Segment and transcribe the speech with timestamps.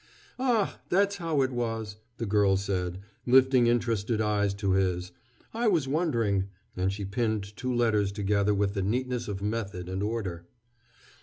[0.39, 5.11] "Ah, that's how it was," the girl said, lifting interested eyes to his.
[5.53, 10.01] "I was wondering," and she pinned two letters together with the neatness of method and
[10.01, 10.47] order.